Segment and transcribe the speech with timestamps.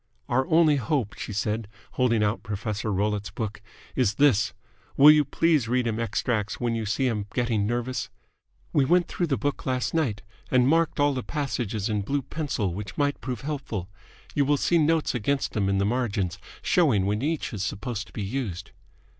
[0.27, 3.61] "Our only hope," she said, holding out Professor Rollitt's book,
[3.95, 4.51] "is this.
[4.97, 8.09] Will you please read him extracts when you see him getting nervous?
[8.73, 12.73] We went through the book last night and marked all the passages in blue pencil
[12.73, 13.91] which might prove helpful.
[14.33, 16.31] You will see notes against them in the margin,
[16.63, 18.71] showing when each is supposed to be used."